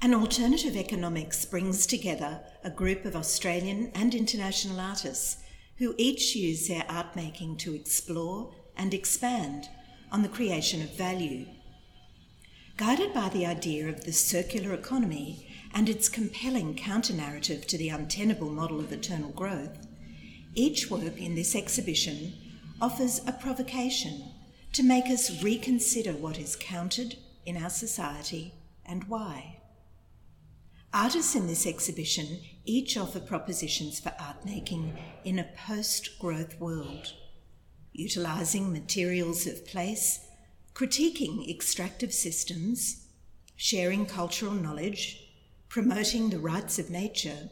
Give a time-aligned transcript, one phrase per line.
[0.00, 5.38] An Alternative Economics brings together a group of Australian and international artists
[5.78, 9.68] who each use their art making to explore and expand
[10.12, 11.46] on the creation of value.
[12.76, 17.88] Guided by the idea of the circular economy and its compelling counter narrative to the
[17.88, 19.84] untenable model of eternal growth,
[20.54, 22.34] each work in this exhibition
[22.80, 24.30] offers a provocation
[24.74, 28.54] to make us reconsider what is counted in our society
[28.86, 29.57] and why.
[30.92, 37.12] Artists in this exhibition each offer propositions for art making in a post growth world,
[37.92, 40.20] utilising materials of place,
[40.74, 43.06] critiquing extractive systems,
[43.54, 45.28] sharing cultural knowledge,
[45.68, 47.50] promoting the rights of nature,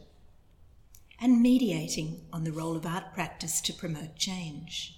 [1.19, 4.95] and mediating on the role of art practice to promote change.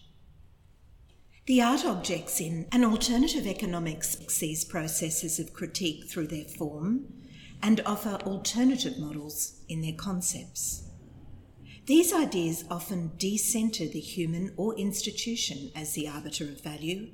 [1.46, 7.06] The art objects in an alternative economics these processes of critique through their form
[7.62, 10.84] and offer alternative models in their concepts.
[11.86, 17.10] These ideas often decenter the human or institution as the arbiter of value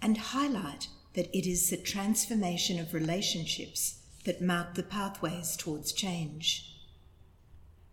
[0.00, 6.74] and highlight that it is the transformation of relationships that mark the pathways towards change.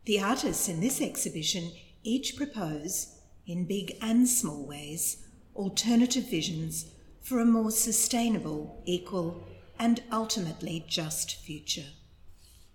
[0.06, 1.72] The artists in this exhibition
[2.04, 6.86] each propose, in big and small ways, alternative visions
[7.22, 9.44] for a more sustainable, equal,
[9.80, 11.92] and ultimately just future.